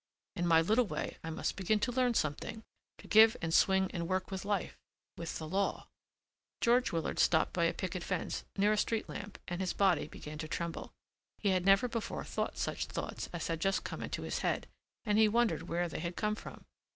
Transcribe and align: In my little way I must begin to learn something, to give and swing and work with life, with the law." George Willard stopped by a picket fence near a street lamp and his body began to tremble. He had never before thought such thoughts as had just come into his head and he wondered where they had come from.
In 0.35 0.47
my 0.47 0.61
little 0.61 0.87
way 0.87 1.17
I 1.23 1.29
must 1.29 1.55
begin 1.55 1.79
to 1.81 1.91
learn 1.91 2.15
something, 2.15 2.63
to 2.97 3.07
give 3.07 3.37
and 3.39 3.53
swing 3.53 3.91
and 3.93 4.07
work 4.07 4.31
with 4.31 4.45
life, 4.45 4.75
with 5.15 5.37
the 5.37 5.47
law." 5.47 5.85
George 6.59 6.91
Willard 6.91 7.19
stopped 7.19 7.53
by 7.53 7.65
a 7.65 7.73
picket 7.75 8.01
fence 8.03 8.43
near 8.57 8.73
a 8.73 8.77
street 8.77 9.07
lamp 9.07 9.37
and 9.47 9.61
his 9.61 9.73
body 9.73 10.07
began 10.07 10.39
to 10.39 10.47
tremble. 10.47 10.91
He 11.37 11.49
had 11.49 11.67
never 11.67 11.87
before 11.87 12.23
thought 12.23 12.57
such 12.57 12.87
thoughts 12.87 13.29
as 13.31 13.45
had 13.45 13.59
just 13.61 13.83
come 13.83 14.01
into 14.01 14.23
his 14.23 14.39
head 14.39 14.65
and 15.05 15.19
he 15.19 15.27
wondered 15.27 15.69
where 15.69 15.87
they 15.87 15.99
had 15.99 16.15
come 16.15 16.33
from. 16.33 16.65